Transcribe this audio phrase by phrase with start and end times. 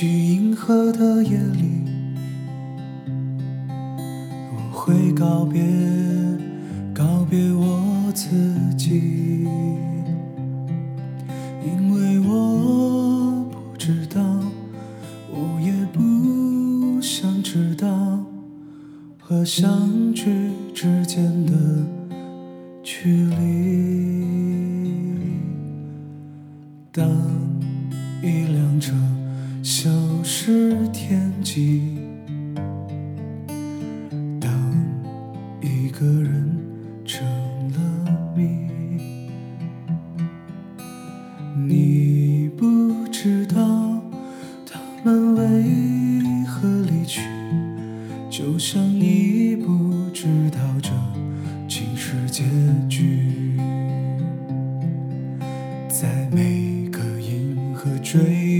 [0.00, 1.84] 去银河的夜里，
[4.50, 5.60] 我会告别，
[6.94, 8.30] 告别我自
[8.78, 9.46] 己，
[11.66, 14.22] 因为我不知道，
[15.28, 18.24] 我也不想知道，
[19.18, 21.52] 和相聚之间的
[22.82, 24.24] 距离。
[26.90, 27.06] 当
[28.22, 28.94] 一辆车
[29.82, 29.88] 消
[30.22, 31.80] 失天际，
[34.38, 34.52] 当
[35.62, 36.54] 一个人
[37.06, 37.26] 成
[37.72, 38.68] 了谜，
[41.66, 43.56] 你不知道
[44.66, 47.22] 他们为何离去，
[48.28, 50.90] 就像你不知道这
[51.66, 52.44] 竟是结
[52.86, 53.56] 局。
[55.88, 58.59] 在每个银河坠